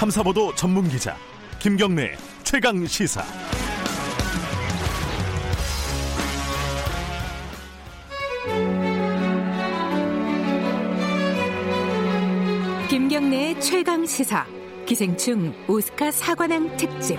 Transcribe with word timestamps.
탐사보도 0.00 0.54
전문 0.54 0.88
기자 0.88 1.14
김경래 1.58 2.16
최강 2.42 2.86
시사. 2.86 3.22
김경래 12.88 13.60
최강 13.60 14.06
시사. 14.06 14.46
기생충 14.86 15.52
오스카 15.68 16.10
사관왕 16.10 16.78
특집. 16.78 17.18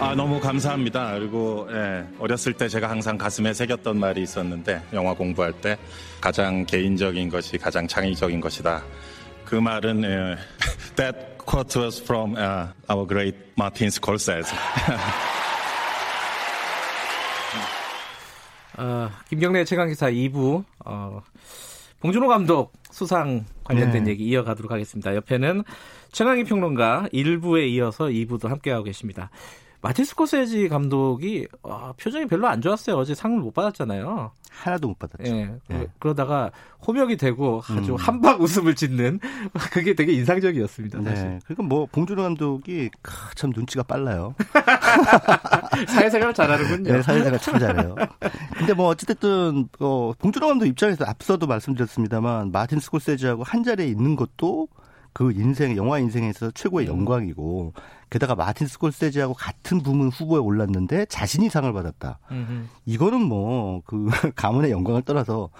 아 0.00 0.12
너무 0.16 0.40
감사합니다. 0.40 1.12
그리고 1.20 1.68
예, 1.70 2.04
어렸을 2.18 2.52
때 2.52 2.68
제가 2.68 2.90
항상 2.90 3.16
가슴에 3.16 3.54
새겼던 3.54 4.00
말이 4.00 4.24
있었는데 4.24 4.82
영화 4.92 5.14
공부할 5.14 5.52
때 5.52 5.78
가장 6.20 6.66
개인적인 6.66 7.28
것이 7.28 7.58
가장 7.58 7.86
창의적인 7.86 8.40
것이다. 8.40 8.82
그 9.54 9.58
말은 9.60 10.02
예, 10.02 10.36
that 10.96 11.38
quote 11.38 11.78
was 11.78 12.02
from 12.02 12.34
uh, 12.34 12.66
our 12.90 13.06
great 13.06 13.36
Martin 13.56 13.86
Scorsese. 13.86 14.50
어, 18.76 19.10
김경래 19.28 19.64
최강기사 19.64 20.10
2부 20.10 20.64
어, 20.84 21.22
봉준호 22.00 22.26
감독 22.26 22.72
수상 22.90 23.44
관련된 23.62 24.02
네. 24.02 24.10
얘기 24.10 24.24
이어가도록 24.24 24.72
하겠습니다. 24.72 25.14
옆에는 25.14 25.62
최강희 26.10 26.42
평론가 26.42 27.10
1부에 27.12 27.68
이어서 27.68 28.06
2부도 28.06 28.48
함께하고 28.48 28.82
계십니다. 28.82 29.30
마틴 29.84 30.06
스코세지 30.06 30.70
감독이 30.70 31.46
어, 31.62 31.92
표정이 31.98 32.24
별로 32.24 32.48
안 32.48 32.62
좋았어요. 32.62 32.96
어제 32.96 33.14
상을 33.14 33.38
못 33.38 33.52
받았잖아요. 33.52 34.30
하나도 34.50 34.88
못 34.88 34.98
받았죠. 34.98 35.30
예. 35.30 35.54
예. 35.72 35.86
그러다가 35.98 36.52
호명이 36.86 37.18
되고 37.18 37.60
아주 37.68 37.92
음. 37.92 37.96
한박 37.96 38.40
웃음을 38.40 38.74
짓는 38.74 39.20
그게 39.72 39.94
되게 39.94 40.14
인상적이었습니다. 40.14 41.02
사실. 41.02 41.28
네. 41.28 41.38
그리고 41.44 41.64
뭐 41.64 41.86
봉준호 41.92 42.22
감독이 42.22 42.88
크, 43.02 43.34
참 43.34 43.52
눈치가 43.54 43.82
빨라요. 43.82 44.34
사회생활 45.88 46.32
잘하는군요. 46.32 46.90
네, 46.90 47.02
사회자가 47.02 47.36
참 47.36 47.58
잘해요. 47.58 47.94
근데 48.56 48.72
뭐 48.72 48.86
어찌됐든 48.86 49.68
어, 49.80 50.12
봉준호 50.18 50.46
감독 50.46 50.64
입장에서 50.64 51.04
앞서도 51.04 51.46
말씀드렸습니다만 51.46 52.52
마틴 52.52 52.80
스콜세지하고 52.80 53.42
한 53.42 53.62
자리에 53.62 53.86
있는 53.86 54.16
것도 54.16 54.68
그 55.12 55.30
인생 55.32 55.76
영화 55.76 55.98
인생에서 55.98 56.50
최고의 56.52 56.88
음. 56.88 56.98
영광이고 57.00 57.74
게다가 58.14 58.36
마틴 58.36 58.68
스콜세지하고 58.68 59.34
같은 59.34 59.82
부문 59.82 60.08
후보에 60.08 60.38
올랐는데 60.38 61.06
자신이 61.06 61.48
상을 61.50 61.72
받았다. 61.72 62.20
음흠. 62.30 62.66
이거는 62.86 63.22
뭐 63.22 63.64
그 63.84 64.06
가문의 64.34 64.70
영광을 64.70 65.02
떠나서 65.02 65.50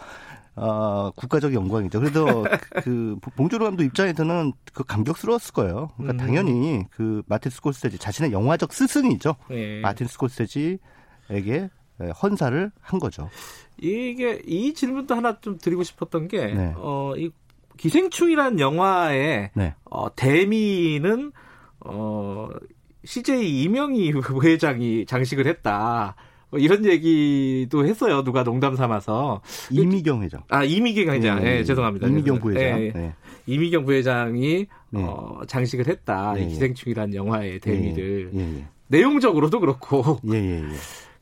어, 0.56 1.10
국가적 1.16 1.52
영광이죠. 1.52 1.98
그래도 1.98 2.44
그 2.84 3.16
봉준호 3.36 3.64
감독 3.64 3.82
입장에서는 3.82 4.52
그 4.72 4.84
감격스러웠을 4.84 5.52
거예요. 5.52 5.91
그러니까 5.97 6.12
음. 6.22 6.27
당연히 6.27 6.84
그 6.91 7.22
마틴 7.27 7.50
스콜세지 7.50 7.98
자신의 7.98 8.30
영화적 8.30 8.72
스승이죠. 8.72 9.34
예. 9.50 9.80
마틴 9.80 10.06
스콜세지에게 10.06 11.70
헌사를 12.22 12.70
한 12.80 13.00
거죠. 13.00 13.28
이게 13.78 14.41
이 14.47 14.75
질문도 14.75 15.14
하나 15.16 15.41
좀 15.41 15.58
드리고 15.58 15.82
싶었던 15.82 16.28
게 16.28 16.47
네. 16.47 16.72
어, 16.77 17.14
이 17.16 17.30
기생충이란 17.78 18.60
영화의 18.60 19.50
네. 19.55 19.75
어, 19.84 20.14
대미는 20.14 21.32
어, 21.84 22.48
CJ 23.04 23.62
이명희 23.62 24.12
회장이 24.42 25.06
장식을 25.06 25.46
했다. 25.46 26.16
뭐 26.50 26.60
이런 26.60 26.84
얘기도 26.84 27.84
했어요. 27.84 28.22
누가 28.22 28.44
농담 28.44 28.76
삼아서. 28.76 29.42
이미경 29.70 30.22
회장. 30.22 30.42
아, 30.48 30.64
이미경 30.64 31.14
회장. 31.14 31.42
예, 31.42 31.46
예, 31.46 31.58
예. 31.58 31.64
죄송합니다. 31.64 32.06
이미경. 32.06 32.41
부회장. 32.41 32.80
예, 32.80 32.86
예. 32.86 32.92
네. 32.92 33.14
이미경 33.46 33.84
부회장이 33.84 34.66
네. 34.91 35.02
어, 35.02 35.41
장식을 35.46 35.88
했다. 35.88 36.34
예, 36.36 36.42
이 36.42 36.44
예. 36.44 36.48
기생충이란 36.48 37.14
영화의 37.14 37.59
대미를. 37.60 38.30
내용적으로도 38.88 39.60
그렇고. 39.60 40.20
예, 40.32 40.36
예, 40.36 40.62
예. 40.62 40.69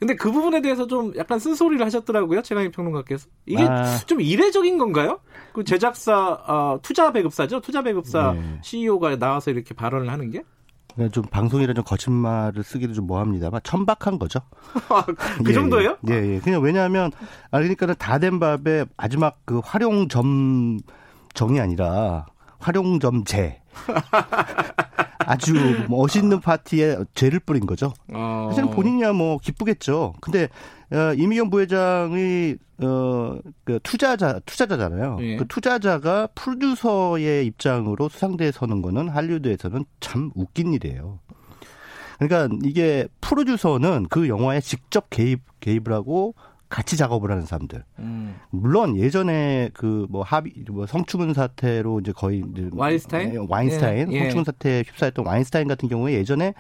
근데 0.03 0.17
그 0.17 0.33
부분에 0.33 0.61
대해서 0.63 0.89
좀 0.89 1.13
약간 1.17 1.39
쓴소리를 1.39 1.87
하셨더라고요. 1.87 2.43
최강희 2.43 2.73
평론가께서. 2.73 3.29
이게 3.47 3.63
아. 3.63 3.99
좀 3.99 4.21
이례적인 4.21 4.77
건가요? 4.77 5.21
그 5.53 5.63
제작사, 5.63 6.33
어, 6.45 6.81
투자 6.83 7.13
배급사죠? 7.13 7.61
투자 7.61 7.83
배급사 7.83 8.33
네. 8.33 8.59
CEO가 8.65 9.15
나와서 9.21 9.53
이렇게 9.53 9.75
발언을 9.77 10.11
하는 10.11 10.33
게? 10.33 10.43
그냥 10.97 11.09
좀 11.13 11.23
방송이라 11.23 11.75
좀 11.75 11.85
거짓말을 11.85 12.65
쓰기도 12.65 12.95
좀 12.95 13.07
뭐합니다만 13.07 13.61
천박한 13.63 14.19
거죠. 14.19 14.41
그 15.45 15.51
예, 15.51 15.53
정도예요? 15.55 15.97
예, 16.11 16.15
예. 16.35 16.41
그냥 16.41 16.63
왜냐하면 16.63 17.13
아 17.53 17.59
그러니까는 17.59 17.95
다 17.97 18.19
된 18.19 18.41
밥에 18.41 18.85
마지막 18.97 19.39
그 19.45 19.61
활용점 19.65 20.81
정이 21.33 21.61
아니라 21.61 22.27
활용점제. 22.59 23.63
아주 25.27 25.55
멋있는 25.89 26.41
파티에 26.41 26.99
죄를 27.15 27.41
뿌린 27.41 27.67
거죠. 27.67 27.93
어. 28.13 28.49
사실은 28.51 28.71
본인이야 28.71 29.13
뭐 29.13 29.39
기쁘겠죠. 29.39 30.15
근데 30.21 30.49
어, 30.91 31.15
이미경 31.15 31.51
부회장이 31.51 32.57
어, 32.83 33.39
그 33.65 33.79
투자자 33.83 34.41
투자자잖아요. 34.45 35.19
예. 35.21 35.37
그 35.37 35.47
투자자가 35.47 36.29
프로듀서의 36.35 37.47
입장으로 37.47 38.09
수상대에 38.09 38.53
서는 38.53 38.83
거는 38.83 39.09
할리우드에서는 39.09 39.85
참 40.01 40.31
웃긴 40.35 40.75
일이에요. 40.75 41.21
그러니까 42.19 42.57
이게 42.65 43.09
프로듀서는 43.21 44.07
그 44.09 44.29
영화에 44.29 44.61
직접 44.61 45.11
개입 45.11 45.41
개입을 45.61 45.93
하고 45.93 46.35
같이 46.73 46.97
작업을 46.97 47.31
하는 47.31 47.45
사람들. 47.45 47.85
음. 47.99 48.35
물론 48.51 48.97
예전에 48.97 49.69
그 49.75 50.07
뭐 50.09 50.23
합의 50.23 50.53
뭐 50.71 50.87
성추문 50.87 51.35
사태로 51.35 52.01
이제 52.01 52.13
거의 52.13 52.43
이제 52.53 52.69
와인스타인? 52.73 53.35
예, 53.35 53.39
와인스타인 53.49 54.13
예, 54.13 54.17
예. 54.17 54.21
성추문 54.21 54.45
사태에 54.45 54.83
휩싸였던 54.87 55.27
와인스타인 55.27 55.69
같은 55.69 55.89
경우에 55.89 56.15
예전에 56.15 56.55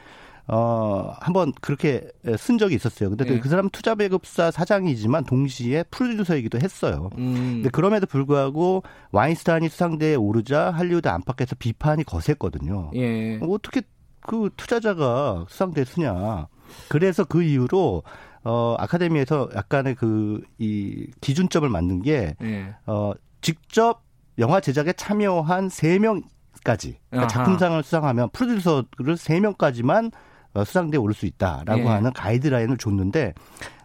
어 0.48 1.12
한번 1.20 1.52
그렇게 1.60 2.08
쓴 2.36 2.58
적이 2.58 2.74
있었어요. 2.74 3.10
근데 3.10 3.26
예. 3.26 3.38
그 3.40 3.48
사람 3.48 3.70
투자 3.70 3.94
배급사 3.94 4.50
사장이지만 4.50 5.24
동시에 5.24 5.84
프로듀서이기도 5.90 6.58
했어요. 6.60 7.10
음. 7.16 7.34
근데 7.56 7.70
그럼에도 7.70 8.06
불구하고 8.06 8.82
와인스타인이 9.12 9.68
수상대에 9.68 10.14
오르자 10.16 10.70
할리우드 10.70 11.08
안팎에서 11.08 11.56
비판이 11.58 12.04
거셌거든요. 12.04 12.90
예. 12.96 13.38
어떻게 13.40 13.82
그 14.20 14.50
투자자가 14.56 15.46
수상대에 15.48 15.84
쓰냐. 15.84 16.48
그래서 16.88 17.24
그 17.24 17.42
이후로 17.42 18.02
어 18.44 18.74
아카데미에서 18.78 19.50
약간의 19.54 19.94
그 19.94 20.40
이 20.58 21.06
기준점을 21.20 21.68
만든 21.68 22.02
게 22.02 22.34
예. 22.42 22.74
어, 22.86 23.12
직접 23.40 24.02
영화 24.38 24.60
제작에 24.60 24.92
참여한 24.94 25.68
세명까지 25.68 26.88
아하. 26.90 26.98
그러니까 27.10 27.28
작품상을 27.28 27.82
수상하면 27.82 28.30
프로듀서를 28.30 29.16
세명까지만 29.16 30.06
어, 30.06 30.10
수상대에 30.54 30.98
오를 30.98 31.14
수 31.14 31.26
있다라고 31.26 31.80
예. 31.82 31.86
하는 31.86 32.12
가이드라인을 32.12 32.76
줬는데 32.76 33.34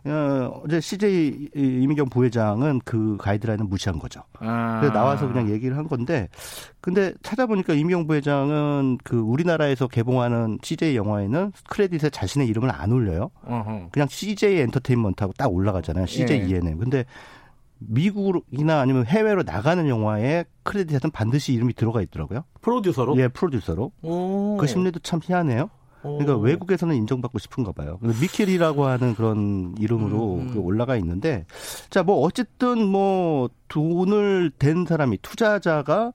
어, 0.05 0.61
어제 0.63 0.79
CJ 0.79 1.49
이미경 1.55 2.09
부회장은 2.09 2.81
그 2.85 3.17
가이드라인을 3.19 3.65
무시한 3.65 3.99
거죠. 3.99 4.21
아. 4.39 4.79
그래서 4.79 4.93
나와서 4.93 5.27
그냥 5.27 5.49
얘기를 5.49 5.77
한 5.77 5.87
건데 5.87 6.29
근데 6.81 7.13
찾아보니까 7.23 7.73
이미경 7.73 8.07
부회장은 8.07 8.99
그 9.03 9.17
우리나라에서 9.17 9.87
개봉하는 9.87 10.59
CJ 10.61 10.95
영화에는 10.95 11.51
크레딧에 11.69 12.09
자신의 12.09 12.47
이름을 12.47 12.71
안 12.71 12.91
올려요. 12.91 13.31
어허. 13.45 13.89
그냥 13.91 14.07
CJ 14.09 14.59
엔터테인먼트하고 14.61 15.33
딱 15.37 15.53
올라가잖아요. 15.53 16.05
CJ 16.05 16.41
예. 16.41 16.45
ENM. 16.47 16.79
근데 16.79 17.05
미국이나 17.79 18.79
아니면 18.79 19.05
해외로 19.05 19.43
나가는 19.43 19.87
영화에 19.87 20.45
크레딧에는 20.63 21.11
반드시 21.11 21.53
이름이 21.53 21.73
들어가 21.73 22.01
있더라고요. 22.01 22.43
프로듀서로? 22.61 23.17
예, 23.17 23.27
프로듀서로. 23.27 23.91
오. 24.01 24.57
그 24.57 24.67
심리도 24.67 24.99
참 24.99 25.19
희한해요. 25.23 25.69
오. 26.03 26.17
그러니까 26.17 26.37
외국에서는 26.37 26.95
인정받고 26.95 27.39
싶은가 27.39 27.71
봐요. 27.71 27.99
미켈이라고 28.01 28.85
하는 28.85 29.15
그런 29.15 29.75
이름으로 29.79 30.35
음, 30.35 30.39
음. 30.41 30.53
그 30.53 30.59
올라가 30.59 30.95
있는데 30.97 31.45
자, 31.89 32.03
뭐 32.03 32.21
어쨌든 32.21 32.85
뭐 32.87 33.49
돈을 33.67 34.51
댄 34.57 34.85
사람이 34.85 35.19
투자자가 35.21 36.13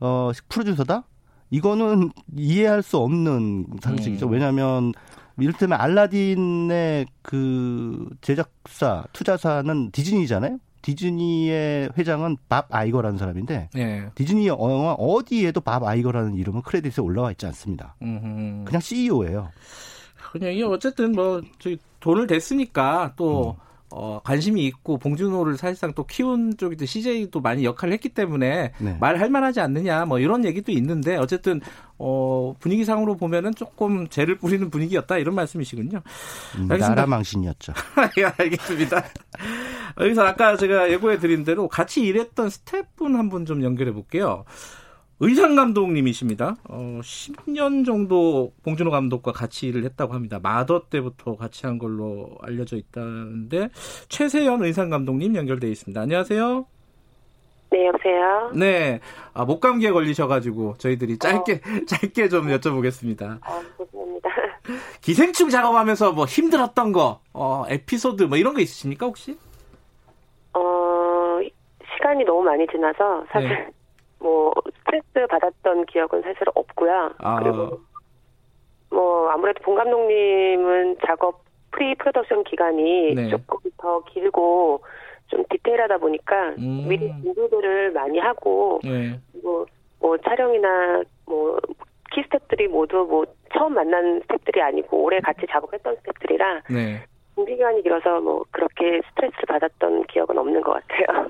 어 0.00 0.30
프로듀서다? 0.48 1.04
이거는 1.50 2.10
이해할 2.36 2.82
수 2.82 2.98
없는 2.98 3.66
상식이죠. 3.80 4.26
음. 4.26 4.32
왜냐하면 4.32 4.92
이를테면 5.38 5.80
알라딘의 5.80 7.06
그 7.22 8.08
제작사 8.20 9.04
투자사는 9.12 9.90
디즈니잖아요. 9.90 10.58
디즈니의 10.84 11.92
회장은 11.96 12.36
밥 12.50 12.66
아이거라는 12.68 13.16
사람인데 13.16 13.70
예. 13.76 14.10
디즈니 14.14 14.46
영화 14.46 14.92
어디에도 14.92 15.62
밥 15.62 15.82
아이거라는 15.82 16.34
이름은 16.34 16.60
크레딧에 16.60 17.02
올라와 17.02 17.30
있지 17.30 17.46
않습니다. 17.46 17.96
음흠. 18.02 18.64
그냥 18.66 18.80
CEO예요. 18.82 19.50
그냥 20.32 20.52
이게 20.52 20.62
어쨌든 20.62 21.12
뭐 21.12 21.40
돈을 22.00 22.26
댔으니까 22.26 23.14
또 23.16 23.56
음. 23.58 23.64
어, 23.96 24.20
관심이 24.24 24.66
있고 24.66 24.98
봉준호를 24.98 25.56
사실상 25.56 25.94
또 25.94 26.04
키운 26.04 26.56
쪽이 26.56 26.84
CJ도 26.84 27.40
많이 27.40 27.64
역할을 27.64 27.94
했기 27.94 28.10
때문에 28.10 28.72
네. 28.76 28.96
말할 29.00 29.30
만하지 29.30 29.60
않느냐 29.60 30.04
뭐 30.04 30.18
이런 30.18 30.44
얘기도 30.44 30.70
있는데 30.72 31.16
어쨌든 31.16 31.60
어, 31.96 32.54
분위기상으로 32.58 33.16
보면은 33.16 33.54
조금 33.54 34.08
죄를 34.08 34.36
뿌리는 34.36 34.68
분위기였다 34.68 35.16
이런 35.16 35.34
말씀이시군요. 35.36 36.02
알겠습니다. 36.54 36.88
나라 36.88 37.06
망신이었죠. 37.06 37.72
예, 38.18 38.24
알겠습니다. 38.24 39.04
여기서 40.00 40.22
아까 40.24 40.56
제가 40.56 40.90
예고해 40.90 41.18
드린 41.18 41.44
대로 41.44 41.68
같이 41.68 42.02
일했던 42.02 42.50
스태프분 42.50 43.16
한 43.16 43.28
분 43.28 43.46
좀 43.46 43.62
연결해 43.62 43.92
볼게요. 43.92 44.44
의상 45.20 45.54
감독님이십니다. 45.54 46.56
어, 46.68 47.00
10년 47.02 47.86
정도 47.86 48.52
봉준호 48.64 48.90
감독과 48.90 49.32
같이 49.32 49.68
일을 49.68 49.84
했다고 49.84 50.12
합니다. 50.12 50.40
마더 50.42 50.88
때부터 50.90 51.36
같이 51.36 51.66
한 51.66 51.78
걸로 51.78 52.36
알려져 52.42 52.76
있다는데 52.76 53.68
최세연 54.08 54.64
의상 54.64 54.90
감독님 54.90 55.36
연결돼 55.36 55.70
있습니다. 55.70 56.00
안녕하세요. 56.00 56.66
네, 57.70 57.86
여보세요? 57.86 58.50
네. 58.54 59.00
아, 59.32 59.44
목감기에 59.44 59.90
걸리셔가지고 59.92 60.74
저희들이 60.78 61.18
짧게, 61.18 61.52
어. 61.54 61.58
짧게 61.86 62.28
좀 62.28 62.48
여쭤보겠습니다. 62.48 63.38
아, 63.40 63.62
죄송합니다. 63.78 64.30
기생충 65.00 65.48
작업하면서 65.48 66.12
뭐 66.12 66.24
힘들었던 66.24 66.92
거, 66.92 67.20
어, 67.32 67.64
에피소드 67.68 68.24
뭐 68.24 68.36
이런 68.36 68.54
거 68.54 68.60
있으십니까, 68.60 69.06
혹시? 69.06 69.36
어, 72.14 72.24
시간이 72.24 72.24
너무 72.24 72.42
많이 72.42 72.66
지나서 72.68 73.24
사실 73.30 73.48
네. 73.48 73.68
뭐 74.20 74.52
스트레스 74.78 75.26
받았던 75.28 75.86
기억은 75.86 76.22
사실 76.22 76.42
없고요. 76.54 77.12
아. 77.18 77.40
그리고 77.40 77.80
뭐 78.90 79.28
아무래도 79.30 79.60
본 79.62 79.74
감독님은 79.74 80.98
작업 81.06 81.42
pre-production 81.72 82.44
기간이 82.44 83.14
네. 83.14 83.28
조금 83.28 83.58
더 83.78 84.02
길고 84.04 84.82
좀 85.26 85.44
디테일하다 85.50 85.98
보니까 85.98 86.50
음. 86.58 86.86
미리 86.88 87.08
준비들을 87.22 87.92
많이 87.92 88.18
하고 88.18 88.80
네. 88.84 89.18
뭐, 89.42 89.66
뭐 89.98 90.16
촬영이나 90.18 91.02
뭐 91.26 91.58
키스텝들이 92.12 92.68
모두 92.68 93.06
뭐 93.10 93.24
처음 93.52 93.74
만난 93.74 94.20
스텝들이 94.20 94.62
아니고 94.62 95.02
오래 95.02 95.18
같이 95.20 95.46
작업했던 95.50 95.96
스텝들이라 95.96 96.62
네. 96.70 97.02
준비 97.34 97.56
기간이 97.56 97.82
길어서 97.82 98.20
뭐 98.20 98.44
그렇게 98.50 99.00
스트레스를 99.10 99.44
받았던 99.48 100.06
기억은 100.06 100.38
없는 100.38 100.60
것 100.62 100.72
같아요. 100.72 101.28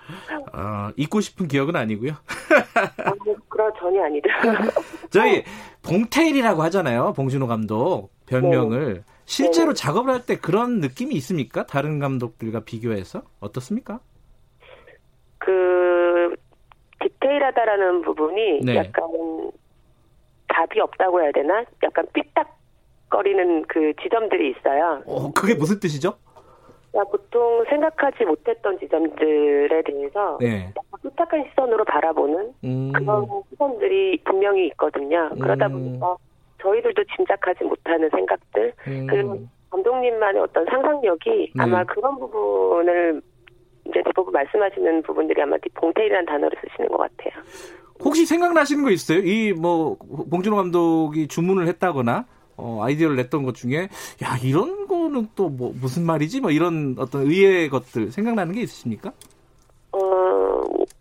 아 0.52 0.92
잊고 0.96 1.20
싶은 1.20 1.48
기억은 1.48 1.76
아니고요. 1.76 2.12
아, 2.12 3.12
뭐 3.24 3.34
그런 3.48 3.72
전혀 3.78 4.04
아니죠. 4.04 4.28
저희 5.10 5.42
봉테일이라고 5.82 6.62
하잖아요. 6.64 7.12
봉준호 7.14 7.46
감독 7.46 8.10
별명을. 8.26 8.94
네. 8.94 9.00
실제로 9.26 9.72
네. 9.72 9.74
작업을 9.82 10.12
할 10.12 10.20
때 10.26 10.36
그런 10.36 10.80
느낌이 10.80 11.14
있습니까? 11.16 11.64
다른 11.66 11.98
감독들과 11.98 12.60
비교해서 12.64 13.22
어떻습니까? 13.40 14.00
그 15.38 16.34
디테일하다라는 17.00 18.02
부분이 18.02 18.60
네. 18.64 18.76
약간 18.76 19.04
답이 20.48 20.80
없다고 20.80 21.22
해야 21.22 21.32
되나? 21.32 21.64
약간 21.82 22.06
삐딱 22.12 22.46
거리는 23.10 23.62
그 23.68 23.92
지점들이 24.02 24.50
있어요. 24.50 25.02
어, 25.06 25.32
그게 25.32 25.54
무슨 25.54 25.78
뜻이죠? 25.80 26.14
보통 27.10 27.64
생각하지 27.68 28.24
못했던 28.24 28.78
지점들에 28.78 29.82
대해서 29.82 30.38
네. 30.40 30.72
삐딱한 31.02 31.44
시선으로 31.50 31.84
바라보는 31.84 32.52
음. 32.62 32.92
그런 32.92 33.26
시선들이 33.50 34.22
분명히 34.24 34.68
있거든요. 34.68 35.28
그러다 35.40 35.66
음. 35.66 35.72
보니까 35.72 36.16
저희들도 36.62 37.02
짐작하지 37.16 37.64
못하는 37.64 38.08
생각들 38.10 38.72
음. 38.86 39.06
그리고 39.10 39.40
감독님만의 39.70 40.40
어떤 40.42 40.64
상상력이 40.66 41.52
네. 41.56 41.62
아마 41.62 41.82
그런 41.84 42.16
부분을 42.16 43.20
이제 43.86 44.00
대부분 44.04 44.32
말씀하시는 44.32 45.02
부분들이 45.02 45.42
아마 45.42 45.56
봉태이라는 45.74 46.26
단어를 46.26 46.56
쓰시는 46.60 46.88
것 46.90 46.96
같아요. 46.98 47.42
혹시 48.04 48.24
생각나시는 48.24 48.84
거 48.84 48.90
있어요? 48.90 49.18
이 49.18 49.52
뭐 49.52 49.96
봉준호 50.30 50.56
감독이 50.56 51.26
주문을 51.26 51.66
했다거나 51.66 52.24
어, 52.64 52.82
아이디어를 52.82 53.16
냈던 53.16 53.42
것 53.44 53.54
중에 53.54 53.88
야 54.22 54.38
이런 54.42 54.86
거는 54.86 55.28
또 55.36 55.48
뭐 55.48 55.72
무슨 55.80 56.04
말이지? 56.06 56.40
뭐 56.40 56.50
이런 56.50 56.96
어떤 56.98 57.22
의외의 57.22 57.68
것들 57.68 58.10
생각나는 58.10 58.54
게 58.54 58.62
있으십니까? 58.62 59.12
어 59.92 59.98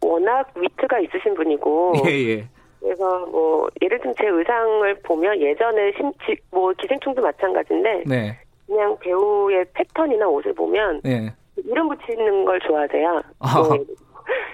워낙 0.02 0.52
위트가 0.56 1.00
있으신 1.00 1.34
분이고 1.34 1.94
예, 2.06 2.12
예. 2.12 2.48
그래서 2.80 3.26
뭐 3.28 3.68
예를 3.82 3.98
들면 4.00 4.14
제 4.20 4.28
의상을 4.28 4.96
보면 5.04 5.40
예전에 5.40 5.94
심지 5.98 6.36
뭐 6.52 6.74
기생충도 6.74 7.22
마찬가지인데 7.22 8.04
네. 8.06 8.38
그냥 8.68 8.96
배우의 9.00 9.66
패턴이나 9.74 10.28
옷을 10.28 10.54
보면 10.54 11.02
네. 11.04 11.32
이름 11.56 11.88
붙이는 11.88 12.46
걸 12.46 12.60
좋아하세요. 12.60 13.22
아. 13.40 13.60
뭐 13.62 13.78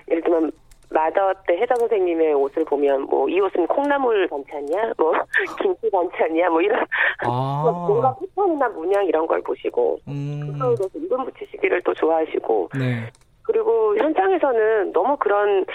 예를 0.09 0.21
들면 0.23 0.51
마더 0.91 1.33
때 1.45 1.57
혜자 1.57 1.75
선생님의 1.77 2.33
옷을 2.33 2.65
보면 2.65 3.03
뭐 3.03 3.30
이 3.30 3.39
옷은 3.39 3.68
콩나물 3.68 4.27
반찬이야, 4.27 4.94
뭐 4.97 5.13
김치 5.62 5.89
반찬이야, 5.91 6.50
뭐 6.50 6.62
이런 6.62 6.83
아. 7.24 7.62
뭔가 7.88 8.15
패턴이나 8.19 8.68
문양 8.69 9.06
이런 9.06 9.27
걸 9.27 9.41
보시고 9.41 10.00
음. 10.07 10.57
대해서 10.59 10.89
이름 10.95 11.25
붙이시기를 11.25 11.81
또 11.83 11.94
좋아하시고 11.94 12.69
네. 12.77 13.12
그리고 13.44 13.95
현장에서는 13.97 14.94
너무 14.94 15.18
그런 15.18 15.65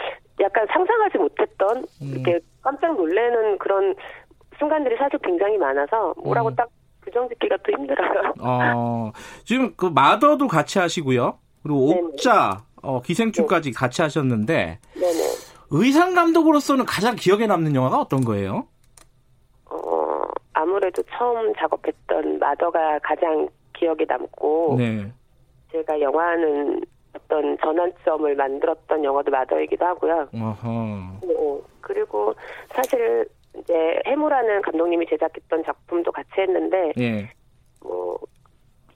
약간 0.40 0.66
상상하지 0.72 1.18
못했던 1.18 1.76
음. 2.02 2.12
이렇게 2.12 2.40
깜짝 2.62 2.96
놀래는 2.96 3.58
그런 3.58 3.94
순간들이 4.58 4.96
사실 4.96 5.18
굉장히 5.22 5.56
많아서 5.58 6.14
뭐라고 6.22 6.48
음. 6.48 6.56
딱 6.56 6.68
규정 7.04 7.28
짓기가 7.28 7.56
또 7.64 7.72
힘들어요. 7.72 8.32
어, 8.40 9.12
지금 9.44 9.74
그 9.76 9.86
마더도 9.86 10.48
같이 10.48 10.78
하시고요. 10.78 11.38
그리고 11.62 11.90
옥자, 11.90 12.62
어, 12.84 13.02
기생충까지 13.02 13.72
네. 13.72 13.74
같이 13.74 14.02
하셨는데 14.02 14.78
네네. 14.94 15.20
의상 15.70 16.14
감독으로서는 16.14 16.84
가장 16.84 17.16
기억에 17.16 17.46
남는 17.46 17.74
영화가 17.74 17.98
어떤 17.98 18.24
거예요? 18.24 18.66
어, 19.66 20.22
아무래도 20.52 21.02
처음 21.16 21.52
작업했던 21.54 22.38
마더가 22.38 22.98
가장 23.00 23.48
기억에 23.72 24.04
남고 24.06 24.76
네. 24.78 25.12
제가 25.72 26.00
영화는 26.00 26.80
어떤 27.14 27.56
전환점을 27.58 28.34
만들었던 28.34 29.04
영화도 29.04 29.30
마더이기도 29.30 29.84
하고요. 29.84 30.28
어허. 30.34 31.18
네, 31.22 31.60
그리고 31.80 32.34
사실 32.68 33.26
이제 33.58 34.00
해무라는 34.06 34.62
감독님이 34.62 35.06
제작했던 35.06 35.64
작품도 35.64 36.12
같이 36.12 36.28
했는데 36.38 36.92
예. 36.98 37.30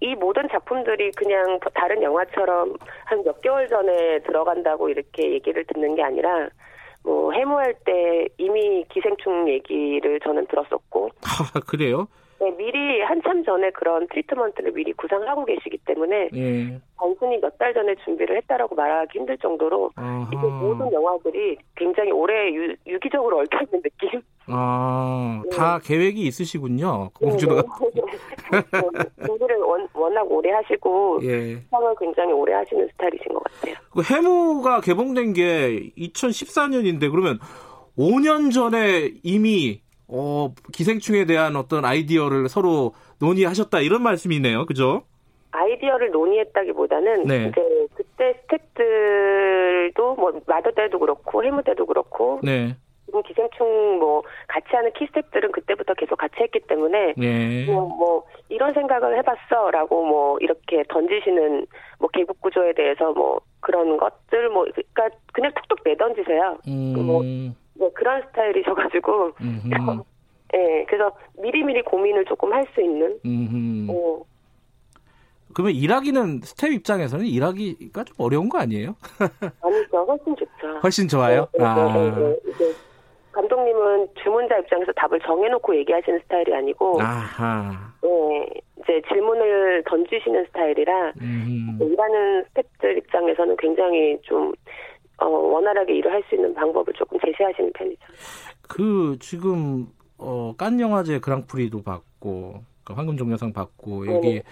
뭐이 0.08 0.14
모든 0.16 0.48
작품들이 0.48 1.10
그냥 1.12 1.58
다른 1.74 2.02
영화처럼 2.02 2.74
한 3.04 3.22
몇 3.24 3.40
개월 3.42 3.68
전에 3.68 4.20
들어간다고 4.20 4.88
이렇게 4.88 5.32
얘기를 5.32 5.64
듣는 5.66 5.94
게 5.96 6.02
아니라 6.02 6.48
뭐 7.04 7.32
해무할 7.32 7.74
때 7.84 8.26
이미 8.38 8.84
기생충 8.90 9.48
얘기를 9.48 10.20
저는 10.20 10.46
들었었고 10.46 11.10
아 11.22 11.60
그래요? 11.66 12.06
네, 12.40 12.52
미리 12.52 13.00
한참 13.00 13.42
전에 13.42 13.70
그런 13.70 14.06
트리트먼트를 14.06 14.70
미리 14.70 14.92
구상하고 14.92 15.44
계시기 15.44 15.78
때문에 15.78 16.28
예. 16.34 16.80
단순히 16.96 17.36
몇 17.40 17.58
달 17.58 17.74
전에 17.74 17.96
준비를 18.04 18.36
했다라고 18.36 18.76
말하기 18.76 19.18
힘들 19.18 19.36
정도로 19.38 19.90
아하. 19.96 20.28
이게 20.32 20.36
모든 20.46 20.92
영화들이 20.92 21.56
굉장히 21.74 22.12
오래 22.12 22.48
유, 22.54 22.76
유기적으로 22.86 23.38
얽혀 23.40 23.58
있는 23.64 23.82
느낌. 23.82 24.22
아, 24.46 25.42
네. 25.50 25.56
다 25.56 25.80
계획이 25.82 26.22
있으시군요. 26.28 27.10
공주가. 27.14 27.56
네, 27.56 27.62
네. 28.52 28.62
워낙 29.98 30.30
오래 30.30 30.50
하시고 30.50 31.20
예. 31.24 31.60
상을 31.70 31.94
굉장히 31.98 32.32
오래 32.32 32.52
하시는 32.54 32.86
스타일이신 32.92 33.32
것 33.32 33.42
같아요. 33.44 33.74
그 33.90 34.02
해무가 34.02 34.80
개봉된 34.80 35.32
게 35.32 35.90
2014년인데 35.96 37.10
그러면 37.10 37.38
5년 37.98 38.52
전에 38.52 39.12
이미 39.22 39.80
어, 40.06 40.54
기생충에 40.72 41.26
대한 41.26 41.56
어떤 41.56 41.84
아이디어를 41.84 42.48
서로 42.48 42.94
논의하셨다 43.20 43.80
이런 43.80 44.02
말씀이네요. 44.02 44.66
그죠? 44.66 45.02
아이디어를 45.50 46.10
논의했다기보다는 46.10 47.24
네. 47.24 47.48
이제 47.48 47.86
그때 47.94 48.40
스태프들도 48.42 50.14
뭐 50.16 50.32
마더 50.46 50.70
때도 50.72 50.98
그렇고 50.98 51.44
해무 51.44 51.62
때도 51.62 51.86
그렇고 51.86 52.40
네. 52.42 52.76
기생충 53.26 53.98
뭐 53.98 54.22
같이 54.46 54.66
하는 54.70 54.92
키 54.92 55.06
스태프들은 55.06 55.52
그때부터 55.52 55.94
계속 55.94 56.16
같이 56.16 56.34
했기 56.40 56.60
때문에 56.60 57.14
네. 57.16 57.66
뭐, 57.66 57.88
뭐 57.88 58.24
이런 58.48 58.72
생각을 58.74 59.16
해봤어라고 59.18 60.04
뭐 60.04 60.38
이렇게 60.40 60.84
던지시는 60.88 61.66
뭐 61.98 62.08
개국 62.12 62.40
구조에 62.40 62.72
대해서 62.74 63.12
뭐 63.12 63.40
그런 63.60 63.96
것들 63.96 64.48
뭐 64.50 64.64
그러니까 64.64 65.16
그냥 65.32 65.52
툭툭 65.54 65.80
내던지세요. 65.84 66.58
음. 66.68 67.06
뭐 67.06 67.22
네, 67.22 67.90
그런 67.94 68.22
스타일이셔가지고. 68.28 69.32
네, 70.52 70.84
그래서 70.88 71.12
미리미리 71.40 71.82
고민을 71.82 72.24
조금 72.24 72.52
할 72.52 72.66
수 72.74 72.80
있는. 72.80 73.18
어. 73.90 74.22
그러면 75.54 75.74
일하기는 75.74 76.40
스텝 76.42 76.72
입장에서는 76.72 77.24
일하기가 77.24 78.04
좀 78.04 78.16
어려운 78.18 78.48
거 78.48 78.58
아니에요? 78.58 78.94
아니죠, 79.62 80.04
훨씬 80.04 80.36
좋죠. 80.36 80.78
훨씬 80.82 81.08
좋아요. 81.08 81.48
네, 81.52 81.58
네, 81.58 81.64
아. 81.64 82.34
네, 83.34 83.40
네, 83.40 83.42
네. 83.42 83.48
감독님은 83.48 84.08
주문자 84.22 84.58
입장에서 84.58 84.92
답을 84.92 85.20
정해놓고 85.20 85.76
얘기하시는 85.76 86.20
스타일이 86.20 86.54
아니고, 86.54 87.00
아하. 87.00 87.92
네, 88.02 88.46
이제 88.80 89.02
질문을 89.08 89.82
던지시는 89.86 90.44
스타일이라 90.46 91.12
음. 91.20 91.78
일하는 91.80 92.44
스텝들 92.48 92.98
입장에서는 92.98 93.56
굉장히 93.58 94.18
좀 94.22 94.52
어, 95.18 95.26
원활하게 95.26 95.96
일을 95.96 96.12
할 96.12 96.22
수 96.28 96.34
있는 96.36 96.54
방법을 96.54 96.92
조금 96.94 97.18
제시하시는 97.24 97.72
편이죠. 97.72 98.00
그 98.68 99.16
지금 99.20 99.86
어, 100.18 100.54
깐 100.56 100.78
영화제 100.80 101.18
그랑프리도 101.18 101.82
받고 101.82 102.62
그 102.84 102.92
황금 102.92 103.16
종려상 103.16 103.52
받고 103.52 104.06
여기 104.06 104.28
네네. 104.28 104.42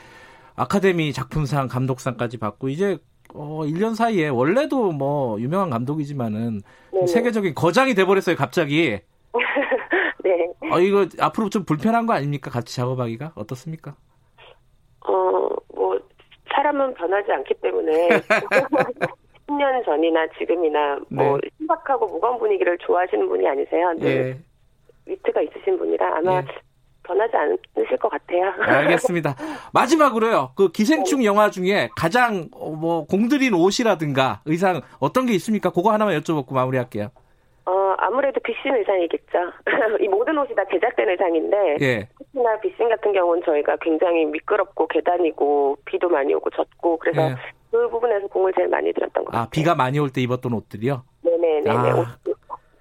아카데미 0.56 1.12
작품상 1.12 1.68
감독상까지 1.68 2.38
받고 2.38 2.68
이제 2.68 2.98
어, 3.36 3.62
1년 3.64 3.94
사이에 3.94 4.28
원래도 4.28 4.92
뭐 4.92 5.38
유명한 5.40 5.70
감독이지만은 5.70 6.62
네네. 6.92 7.06
세계적인 7.06 7.54
거장이 7.54 7.94
돼버렸어요, 7.94 8.36
갑자기. 8.36 8.98
네. 10.24 10.52
어, 10.70 10.80
이거 10.80 11.06
앞으로 11.20 11.50
좀 11.50 11.64
불편한 11.64 12.06
거 12.06 12.14
아닙니까? 12.14 12.50
같이 12.50 12.74
작업하기가? 12.74 13.32
어떻습니까? 13.34 13.94
어, 15.06 15.48
뭐, 15.74 15.98
사람은 16.52 16.94
변하지 16.94 17.32
않기 17.32 17.54
때문에. 17.62 18.08
10년 19.46 19.84
전이나 19.84 20.26
지금이나 20.38 20.98
뭐 21.08 21.38
네. 21.38 21.48
신박하고 21.58 22.06
무거운 22.06 22.38
분위기를 22.38 22.76
좋아하시는 22.78 23.28
분이 23.28 23.46
아니세요. 23.46 23.92
네. 23.94 24.38
위트가 25.06 25.40
있으신 25.42 25.78
분이라 25.78 26.16
아마 26.16 26.40
네. 26.40 26.46
변하지 27.06 27.36
않으실 27.36 27.96
것 27.98 28.08
같아요. 28.08 28.52
알겠습니다. 28.58 29.34
마지막으로요. 29.72 30.52
그 30.56 30.70
기생충 30.72 31.20
네. 31.20 31.26
영화 31.26 31.50
중에 31.50 31.88
가장 31.96 32.48
어, 32.52 32.70
뭐 32.70 33.06
공들인 33.06 33.54
옷이라든가 33.54 34.40
의상 34.44 34.80
어떤 35.00 35.26
게 35.26 35.32
있습니까? 35.34 35.70
그거 35.70 35.92
하나만 35.92 36.18
여쭤보고 36.20 36.52
마무리할게요. 36.54 37.08
어 37.68 37.94
아무래도 37.98 38.38
비신 38.40 38.74
의상이겠죠. 38.76 39.38
이 40.00 40.06
모든 40.08 40.38
옷이 40.38 40.54
다 40.54 40.62
제작된 40.70 41.08
의상인데 41.08 41.76
예. 41.80 42.08
특히나 42.18 42.60
비신 42.60 42.88
같은 42.88 43.12
경우는 43.12 43.42
저희가 43.44 43.76
굉장히 43.80 44.24
미끄럽고 44.26 44.86
계단이고 44.86 45.76
비도 45.84 46.08
많이 46.08 46.32
오고 46.34 46.50
젖고 46.50 46.98
그래서 46.98 47.22
예. 47.30 47.34
그 47.72 47.88
부분에서 47.90 48.28
공을 48.28 48.52
제일 48.54 48.68
많이 48.68 48.92
들였던 48.92 49.24
것 49.24 49.34
아, 49.34 49.38
같아요. 49.38 49.50
비가 49.50 49.74
많이 49.74 49.98
올 49.98 50.10
때 50.10 50.20
입었던 50.20 50.52
옷들이요? 50.52 51.02
네네네. 51.22 51.70
아. 51.70 52.16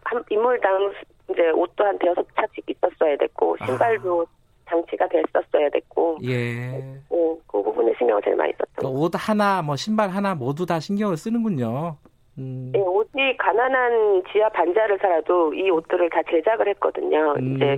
한 0.03 0.23
인물당 0.29 0.93
이제 1.35 1.49
옷도 1.51 1.83
한 1.83 1.97
대여섯 1.99 2.25
차씩 2.35 2.63
있었어야 2.69 3.17
됐고 3.17 3.57
신발도 3.65 4.21
아. 4.21 4.69
장치가 4.69 5.07
됐었어야 5.07 5.69
됐고 5.69 6.17
예. 6.23 6.35
네, 6.35 6.99
그 7.09 7.61
부분에 7.61 7.93
신경을 7.97 8.21
제일 8.23 8.35
많이 8.35 8.51
썼던. 8.53 8.91
그러니까 8.93 9.19
하나, 9.19 9.61
뭐 9.61 9.75
신발 9.75 10.09
하나 10.09 10.33
모두 10.33 10.65
다 10.65 10.79
신경을 10.79 11.17
쓰는군요. 11.17 11.97
음. 12.37 12.71
네, 12.73 12.79
옷이 12.79 13.37
가난한 13.37 14.23
지하 14.31 14.49
반지하를 14.49 14.97
살아도 14.99 15.53
이 15.53 15.69
옷들을 15.69 16.09
다 16.09 16.21
제작을 16.29 16.67
했거든요. 16.69 17.35
음. 17.37 17.55
이제 17.55 17.77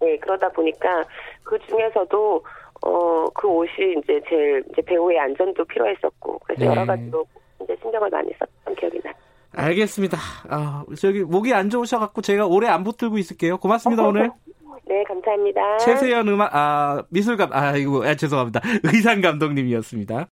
네, 0.00 0.16
그러다 0.18 0.48
보니까 0.50 1.02
그 1.42 1.58
중에서도 1.60 2.44
어, 2.86 3.26
그 3.34 3.48
옷이 3.48 3.96
이제 4.02 4.20
제일 4.28 4.62
이제 4.70 4.82
배우의 4.82 5.18
안전도 5.18 5.64
필요했었고 5.64 6.38
그래서 6.40 6.64
네. 6.64 6.66
여러 6.66 6.84
가지로 6.84 7.24
이제 7.62 7.76
신경을 7.80 8.10
많이 8.10 8.30
썼던 8.38 8.74
기억이 8.74 9.00
나요. 9.02 9.14
알겠습니다. 9.56 10.18
아, 10.48 10.84
저기 10.98 11.22
목이 11.22 11.52
안 11.52 11.70
좋으셔갖고 11.70 12.22
제가 12.22 12.46
오래 12.46 12.68
안 12.68 12.84
붙들고 12.84 13.18
있을게요. 13.18 13.58
고맙습니다 13.58 14.02
오늘. 14.06 14.30
네, 14.86 15.02
감사합니다. 15.04 15.78
최세연 15.78 16.28
음악 16.28 16.54
아 16.54 17.02
미술감 17.08 17.50
아 17.52 17.76
이거 17.76 18.04
아, 18.04 18.14
죄송합니다. 18.14 18.60
의상 18.82 19.20
감독님이었습니다. 19.22 20.14